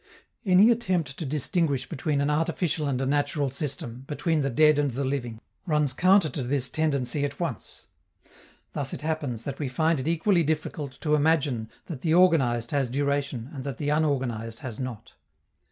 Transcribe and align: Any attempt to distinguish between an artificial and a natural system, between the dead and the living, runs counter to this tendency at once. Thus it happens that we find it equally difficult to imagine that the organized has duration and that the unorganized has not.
Any 0.47 0.71
attempt 0.71 1.15
to 1.19 1.27
distinguish 1.27 1.87
between 1.87 2.21
an 2.21 2.31
artificial 2.31 2.87
and 2.87 2.99
a 2.99 3.05
natural 3.05 3.51
system, 3.51 4.03
between 4.07 4.39
the 4.41 4.49
dead 4.49 4.79
and 4.79 4.89
the 4.89 5.03
living, 5.05 5.39
runs 5.67 5.93
counter 5.93 6.27
to 6.29 6.41
this 6.41 6.69
tendency 6.69 7.23
at 7.23 7.39
once. 7.39 7.85
Thus 8.73 8.93
it 8.93 9.01
happens 9.01 9.43
that 9.43 9.59
we 9.59 9.67
find 9.69 9.99
it 9.99 10.07
equally 10.07 10.41
difficult 10.41 10.99
to 11.01 11.13
imagine 11.13 11.69
that 11.85 12.01
the 12.01 12.15
organized 12.15 12.71
has 12.71 12.89
duration 12.89 13.51
and 13.53 13.63
that 13.63 13.77
the 13.77 13.89
unorganized 13.89 14.61
has 14.61 14.79
not. 14.79 15.11